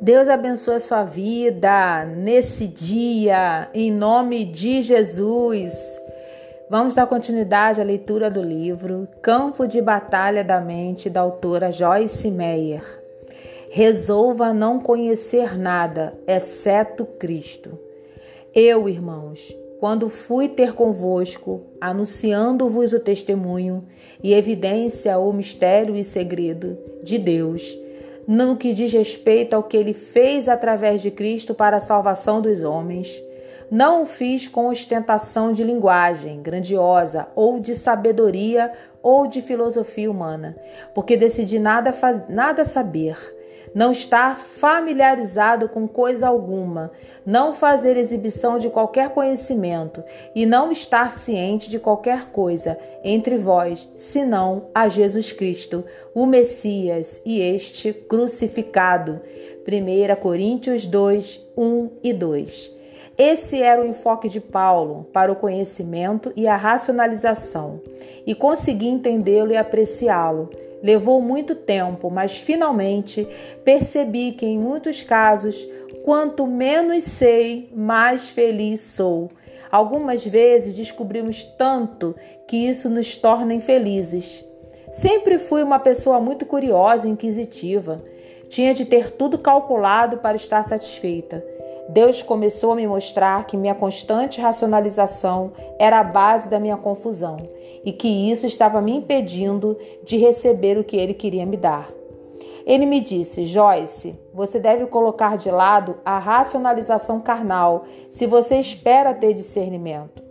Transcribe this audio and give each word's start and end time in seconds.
Deus 0.00 0.28
abençoe 0.28 0.76
a 0.76 0.80
sua 0.80 1.04
vida 1.04 2.04
nesse 2.04 2.66
dia, 2.66 3.68
em 3.74 3.92
nome 3.92 4.44
de 4.44 4.80
Jesus. 4.80 5.74
Vamos 6.70 6.94
dar 6.94 7.06
continuidade 7.06 7.80
à 7.80 7.84
leitura 7.84 8.30
do 8.30 8.42
livro 8.42 9.06
Campo 9.20 9.66
de 9.66 9.82
Batalha 9.82 10.42
da 10.42 10.60
Mente, 10.60 11.10
da 11.10 11.20
autora 11.20 11.70
Joyce 11.70 12.30
Meyer. 12.30 12.82
Resolva 13.70 14.52
não 14.54 14.80
conhecer 14.80 15.58
nada, 15.58 16.14
exceto 16.26 17.04
Cristo. 17.04 17.78
Eu, 18.54 18.88
irmãos, 18.88 19.54
quando 19.78 20.08
fui 20.08 20.48
ter 20.48 20.72
convosco, 20.72 21.62
anunciando-vos 21.80 22.92
o 22.92 22.98
testemunho 22.98 23.84
e 24.22 24.34
evidência 24.34 25.18
o 25.18 25.32
mistério 25.32 25.94
e 25.94 26.02
segredo 26.02 26.76
de 27.02 27.16
Deus, 27.16 27.78
no 28.26 28.56
que 28.56 28.74
diz 28.74 28.92
respeito 28.92 29.54
ao 29.54 29.62
que 29.62 29.76
ele 29.76 29.94
fez 29.94 30.48
através 30.48 31.00
de 31.00 31.10
Cristo 31.10 31.54
para 31.54 31.76
a 31.76 31.80
salvação 31.80 32.40
dos 32.40 32.62
homens. 32.62 33.22
Não 33.70 34.02
o 34.02 34.06
fiz 34.06 34.48
com 34.48 34.68
ostentação 34.68 35.52
de 35.52 35.62
linguagem 35.62 36.42
grandiosa 36.42 37.28
ou 37.36 37.60
de 37.60 37.74
sabedoria 37.74 38.72
ou 39.02 39.26
de 39.26 39.40
filosofia 39.40 40.10
humana, 40.10 40.56
porque 40.94 41.16
decidi 41.16 41.58
nada, 41.58 41.94
nada 42.28 42.64
saber 42.64 43.37
não 43.74 43.92
estar 43.92 44.38
familiarizado 44.38 45.68
com 45.68 45.86
coisa 45.86 46.28
alguma, 46.28 46.90
não 47.24 47.54
fazer 47.54 47.96
exibição 47.96 48.58
de 48.58 48.70
qualquer 48.70 49.10
conhecimento 49.10 50.02
e 50.34 50.46
não 50.46 50.72
estar 50.72 51.10
ciente 51.10 51.70
de 51.70 51.78
qualquer 51.78 52.30
coisa 52.30 52.78
entre 53.04 53.36
vós, 53.36 53.88
senão 53.96 54.68
a 54.74 54.88
Jesus 54.88 55.32
Cristo, 55.32 55.84
o 56.14 56.26
Messias 56.26 57.20
e 57.24 57.40
este 57.40 57.92
crucificado. 57.92 59.20
1 59.66 60.20
Coríntios 60.20 60.86
2, 60.86 61.40
1 61.56 61.90
e 62.02 62.12
2. 62.12 62.78
Esse 63.18 63.60
era 63.60 63.82
o 63.82 63.84
enfoque 63.84 64.28
de 64.28 64.40
Paulo 64.40 65.08
para 65.12 65.32
o 65.32 65.34
conhecimento 65.34 66.32
e 66.36 66.46
a 66.46 66.54
racionalização, 66.54 67.80
e 68.24 68.32
consegui 68.32 68.86
entendê-lo 68.86 69.50
e 69.50 69.56
apreciá-lo. 69.56 70.48
Levou 70.82 71.20
muito 71.20 71.54
tempo, 71.54 72.10
mas 72.10 72.38
finalmente 72.38 73.26
percebi 73.64 74.32
que, 74.32 74.46
em 74.46 74.58
muitos 74.58 75.02
casos, 75.02 75.66
quanto 76.04 76.46
menos 76.46 77.02
sei, 77.04 77.70
mais 77.74 78.28
feliz 78.28 78.80
sou. 78.80 79.30
Algumas 79.70 80.24
vezes 80.24 80.76
descobrimos 80.76 81.44
tanto 81.44 82.14
que 82.46 82.56
isso 82.56 82.88
nos 82.88 83.16
torna 83.16 83.52
infelizes. 83.52 84.44
Sempre 84.92 85.38
fui 85.38 85.62
uma 85.62 85.78
pessoa 85.78 86.20
muito 86.20 86.46
curiosa 86.46 87.06
e 87.06 87.10
inquisitiva. 87.10 88.02
Tinha 88.48 88.72
de 88.72 88.86
ter 88.86 89.10
tudo 89.10 89.38
calculado 89.38 90.18
para 90.18 90.36
estar 90.36 90.64
satisfeita. 90.64 91.44
Deus 91.88 92.20
começou 92.20 92.72
a 92.72 92.76
me 92.76 92.86
mostrar 92.86 93.46
que 93.46 93.56
minha 93.56 93.74
constante 93.74 94.42
racionalização 94.42 95.52
era 95.78 96.00
a 96.00 96.04
base 96.04 96.48
da 96.48 96.60
minha 96.60 96.76
confusão 96.76 97.38
e 97.82 97.92
que 97.92 98.30
isso 98.30 98.44
estava 98.44 98.82
me 98.82 98.94
impedindo 98.94 99.74
de 100.04 100.18
receber 100.18 100.76
o 100.76 100.84
que 100.84 100.96
ele 100.96 101.14
queria 101.14 101.46
me 101.46 101.56
dar. 101.56 101.88
Ele 102.66 102.84
me 102.84 103.00
disse: 103.00 103.46
Joyce, 103.46 104.14
você 104.34 104.60
deve 104.60 104.84
colocar 104.86 105.38
de 105.38 105.50
lado 105.50 105.96
a 106.04 106.18
racionalização 106.18 107.20
carnal 107.20 107.84
se 108.10 108.26
você 108.26 108.56
espera 108.56 109.14
ter 109.14 109.32
discernimento. 109.32 110.22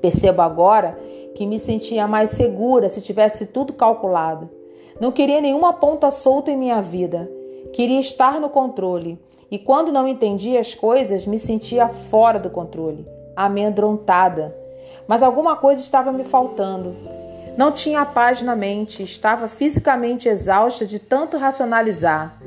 Percebo 0.00 0.42
agora 0.42 0.96
que 1.34 1.44
me 1.44 1.58
sentia 1.58 2.06
mais 2.06 2.30
segura 2.30 2.88
se 2.88 3.00
tivesse 3.00 3.46
tudo 3.46 3.72
calculado. 3.72 4.48
Não 5.00 5.10
queria 5.10 5.40
nenhuma 5.40 5.72
ponta 5.72 6.12
solta 6.12 6.52
em 6.52 6.56
minha 6.56 6.80
vida. 6.80 7.28
Queria 7.72 7.98
estar 7.98 8.40
no 8.40 8.48
controle 8.48 9.18
e 9.52 9.58
quando 9.58 9.92
não 9.92 10.08
entendia 10.08 10.58
as 10.60 10.74
coisas, 10.74 11.26
me 11.26 11.38
sentia 11.38 11.86
fora 11.86 12.38
do 12.38 12.48
controle, 12.48 13.06
amedrontada. 13.36 14.56
Mas 15.06 15.22
alguma 15.22 15.56
coisa 15.56 15.82
estava 15.82 16.10
me 16.10 16.24
faltando. 16.24 16.96
Não 17.54 17.70
tinha 17.70 18.06
paz 18.06 18.40
na 18.40 18.56
mente, 18.56 19.02
estava 19.02 19.48
fisicamente 19.48 20.26
exausta 20.26 20.86
de 20.86 20.98
tanto 20.98 21.36
racionalizar. 21.36 22.40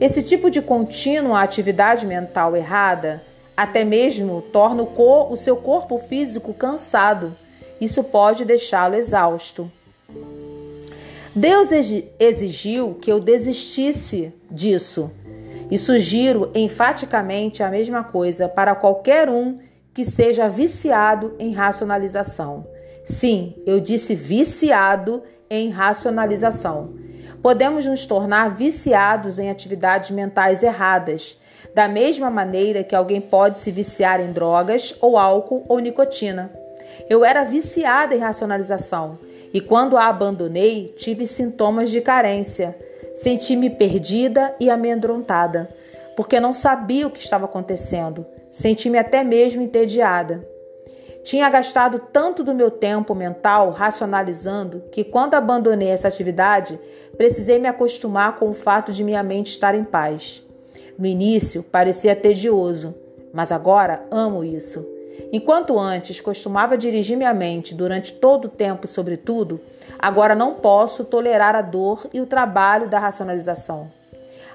Esse 0.00 0.22
tipo 0.22 0.50
de 0.50 0.62
contínua 0.62 1.42
atividade 1.42 2.06
mental 2.06 2.56
errada 2.56 3.22
até 3.54 3.84
mesmo 3.84 4.40
torna 4.40 4.82
o, 4.82 5.32
o 5.32 5.36
seu 5.36 5.58
corpo 5.58 5.98
físico 5.98 6.54
cansado. 6.54 7.36
Isso 7.78 8.02
pode 8.02 8.46
deixá-lo 8.46 8.94
exausto. 8.94 9.70
Deus 11.34 11.68
exigiu 12.18 12.94
que 12.94 13.12
eu 13.12 13.20
desistisse 13.20 14.32
disso 14.50 15.10
e 15.70 15.78
sugiro 15.78 16.50
enfaticamente 16.54 17.62
a 17.62 17.70
mesma 17.70 18.02
coisa 18.02 18.48
para 18.48 18.74
qualquer 18.74 19.28
um 19.28 19.58
que 19.92 20.04
seja 20.04 20.48
viciado 20.48 21.34
em 21.38 21.52
racionalização. 21.52 22.66
Sim, 23.04 23.54
eu 23.66 23.80
disse 23.80 24.14
viciado 24.14 25.22
em 25.50 25.70
racionalização. 25.70 26.94
Podemos 27.42 27.86
nos 27.86 28.06
tornar 28.06 28.50
viciados 28.54 29.38
em 29.38 29.50
atividades 29.50 30.10
mentais 30.10 30.62
erradas, 30.62 31.38
da 31.74 31.88
mesma 31.88 32.30
maneira 32.30 32.84
que 32.84 32.94
alguém 32.94 33.20
pode 33.20 33.58
se 33.58 33.70
viciar 33.70 34.20
em 34.20 34.32
drogas 34.32 34.94
ou 35.00 35.16
álcool 35.16 35.64
ou 35.68 35.78
nicotina. 35.78 36.50
Eu 37.08 37.24
era 37.24 37.44
viciada 37.44 38.14
em 38.14 38.18
racionalização 38.18 39.18
e 39.52 39.60
quando 39.60 39.96
a 39.96 40.06
abandonei, 40.06 40.94
tive 40.96 41.26
sintomas 41.26 41.90
de 41.90 42.00
carência 42.00 42.76
Senti-me 43.22 43.68
perdida 43.68 44.54
e 44.60 44.70
amedrontada, 44.70 45.68
porque 46.16 46.38
não 46.38 46.54
sabia 46.54 47.04
o 47.04 47.10
que 47.10 47.18
estava 47.18 47.46
acontecendo. 47.46 48.24
Senti-me 48.48 48.96
até 48.96 49.24
mesmo 49.24 49.60
entediada. 49.60 50.46
Tinha 51.24 51.50
gastado 51.50 51.98
tanto 52.12 52.44
do 52.44 52.54
meu 52.54 52.70
tempo 52.70 53.16
mental 53.16 53.70
racionalizando 53.70 54.84
que, 54.92 55.02
quando 55.02 55.34
abandonei 55.34 55.88
essa 55.88 56.06
atividade, 56.06 56.78
precisei 57.16 57.58
me 57.58 57.66
acostumar 57.66 58.36
com 58.36 58.50
o 58.50 58.54
fato 58.54 58.92
de 58.92 59.02
minha 59.02 59.22
mente 59.24 59.48
estar 59.48 59.74
em 59.74 59.82
paz. 59.82 60.44
No 60.96 61.04
início 61.04 61.64
parecia 61.64 62.14
tedioso, 62.14 62.94
mas 63.32 63.50
agora 63.50 64.06
amo 64.12 64.44
isso. 64.44 64.97
Enquanto 65.32 65.78
antes 65.78 66.20
costumava 66.20 66.78
dirigir 66.78 67.16
minha 67.16 67.34
mente 67.34 67.74
durante 67.74 68.12
todo 68.12 68.46
o 68.46 68.48
tempo 68.48 68.86
sobre 68.86 69.16
tudo, 69.16 69.60
agora 69.98 70.34
não 70.34 70.54
posso 70.54 71.04
tolerar 71.04 71.54
a 71.54 71.62
dor 71.62 72.06
e 72.12 72.20
o 72.20 72.26
trabalho 72.26 72.88
da 72.88 72.98
racionalização. 72.98 73.88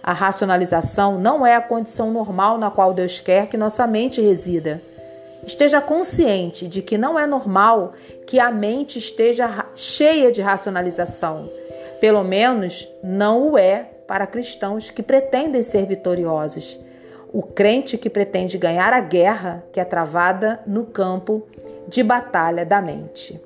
A 0.01 0.12
racionalização 0.12 1.18
não 1.18 1.46
é 1.46 1.56
a 1.56 1.62
condição 1.62 2.12
normal 2.12 2.57
na 2.57 2.69
qual 2.69 2.94
Deus 2.94 3.19
quer 3.19 3.47
que 3.47 3.56
nossa 3.56 3.88
mente 3.88 4.19
resida. 4.19 4.81
Esteja 5.46 5.79
consciente 5.79 6.68
de 6.68 6.81
que 6.81 6.97
não 6.97 7.19
é 7.19 7.25
normal 7.25 7.94
que 8.28 8.40
a 8.40 8.51
mente 8.51 8.97
esteja 8.97 9.66
cheia 9.75 10.31
de 10.31 10.41
racionalização. 10.41 11.50
Pelo 12.01 12.24
menos 12.24 12.88
não 13.03 13.51
o 13.51 13.57
é 13.57 13.90
para 14.07 14.28
cristãos 14.28 14.90
que 14.90 15.03
pretendem 15.03 15.63
ser 15.63 15.85
vitoriosos 15.85 16.80
o 17.33 17.41
crente 17.41 17.97
que 17.97 18.11
pretende 18.11 18.59
ganhar 18.59 18.94
a 18.94 18.99
guerra 18.99 19.66
que 19.71 19.79
é 19.79 19.83
travada 19.83 20.61
no 20.67 20.85
campo 20.85 21.41
de 21.88 22.03
batalha 22.03 22.63
da 22.63 22.79
mente. 22.79 23.41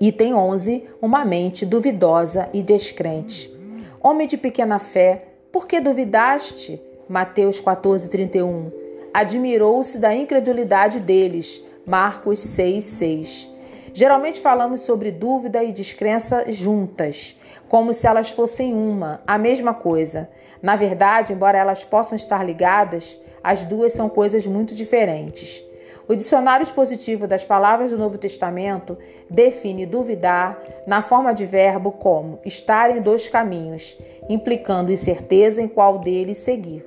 Item 0.00 0.34
11. 0.34 0.84
Uma 1.02 1.22
mente 1.22 1.66
duvidosa 1.66 2.48
e 2.54 2.62
descrente. 2.62 3.54
Homem 4.00 4.26
de 4.26 4.38
pequena 4.38 4.78
fé, 4.78 5.24
por 5.52 5.66
que 5.66 5.80
duvidaste? 5.80 6.80
Mateus 7.06 7.60
14, 7.60 8.08
31. 8.08 8.72
Admirou-se 9.12 9.98
da 9.98 10.14
incredulidade 10.14 10.98
deles. 10.98 11.62
Marcos 11.84 12.40
6, 12.40 12.84
6. 12.84 13.50
Geralmente 13.92 14.40
falamos 14.40 14.82
sobre 14.82 15.10
dúvida 15.10 15.62
e 15.62 15.72
descrença 15.72 16.50
juntas, 16.50 17.36
como 17.68 17.92
se 17.92 18.06
elas 18.06 18.30
fossem 18.30 18.72
uma, 18.74 19.20
a 19.26 19.38
mesma 19.38 19.74
coisa. 19.74 20.28
Na 20.62 20.76
verdade, 20.76 21.32
embora 21.32 21.58
elas 21.58 21.84
possam 21.84 22.16
estar 22.16 22.44
ligadas, 22.44 23.18
as 23.42 23.64
duas 23.64 23.92
são 23.92 24.08
coisas 24.08 24.46
muito 24.46 24.74
diferentes. 24.74 25.64
O 26.08 26.14
dicionário 26.14 26.64
expositivo 26.64 27.26
das 27.26 27.44
palavras 27.44 27.90
do 27.90 27.98
Novo 27.98 28.16
Testamento 28.16 28.96
define 29.28 29.84
duvidar 29.84 30.58
na 30.86 31.02
forma 31.02 31.34
de 31.34 31.44
verbo 31.44 31.92
como 31.92 32.40
estar 32.46 32.90
em 32.90 33.02
dois 33.02 33.28
caminhos, 33.28 33.96
implicando 34.28 34.90
incerteza 34.90 35.60
em 35.60 35.68
qual 35.68 35.98
deles 35.98 36.38
seguir. 36.38 36.82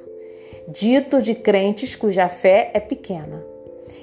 Dito 0.68 1.22
de 1.22 1.36
crentes 1.36 1.96
cuja 1.96 2.28
fé 2.30 2.72
é 2.74 2.80
pequena. 2.80 3.51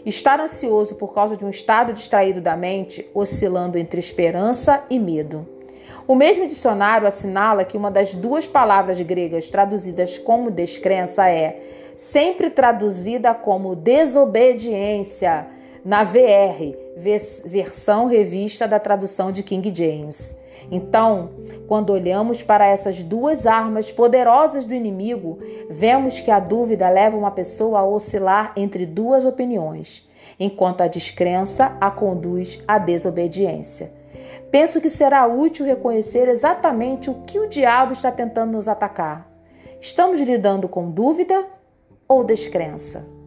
Estar 0.05 0.40
ansioso 0.40 0.94
por 0.94 1.14
causa 1.14 1.37
de 1.37 1.44
um 1.44 1.50
estado 1.50 1.93
distraído 1.93 2.40
da 2.40 2.56
mente, 2.56 3.08
oscilando 3.14 3.79
entre 3.79 4.00
esperança 4.00 4.85
e 4.88 4.99
medo. 4.99 5.46
O 6.06 6.14
mesmo 6.14 6.46
dicionário 6.46 7.06
assinala 7.06 7.64
que 7.64 7.76
uma 7.76 7.90
das 7.90 8.14
duas 8.14 8.46
palavras 8.46 8.99
gregas 9.00 9.50
traduzidas 9.50 10.17
como 10.17 10.50
descrença 10.50 11.29
é 11.29 11.61
sempre 11.94 12.49
traduzida 12.49 13.35
como 13.35 13.76
desobediência. 13.76 15.46
na 15.85 16.05
VR, 16.05 16.76
versão 17.46 18.06
revista 18.06 18.67
da 18.67 18.79
tradução 18.79 19.32
de 19.32 19.43
King 19.43 19.73
James. 19.75 20.37
Então, 20.70 21.31
quando 21.66 21.93
olhamos 21.93 22.43
para 22.43 22.66
essas 22.66 23.02
duas 23.02 23.46
armas 23.46 23.90
poderosas 23.90 24.64
do 24.64 24.75
inimigo, 24.75 25.38
vemos 25.70 26.20
que 26.20 26.31
a 26.31 26.40
dúvida 26.40 26.88
leva 26.88 27.16
uma 27.16 27.31
pessoa 27.31 27.81
a 27.81 27.87
oscilar 27.87 28.52
entre 28.56 28.87
duas 28.87 29.25
opiniões, 29.25 30.08
enquanto 30.38 30.82
a 30.82 30.88
descrença 30.88 31.76
a 31.81 31.90
conduz 31.90 32.62
à 32.66 32.78
desobediência. 32.78 33.93
Penso 34.50 34.81
que 34.81 34.90
será 34.90 35.26
útil 35.26 35.66
reconhecer 35.66 36.28
exatamente 36.28 37.11
o 37.11 37.22
que 37.26 37.38
o 37.38 37.49
diabo 37.49 37.93
está 37.93 38.11
tentando 38.11 38.52
nos 38.52 38.69
atacar. 38.69 39.28
Estamos 39.81 40.20
lidando 40.20 40.69
com 40.69 40.90
dúvida 40.90 41.46
ou 42.08 42.25
descrença? 42.25 43.17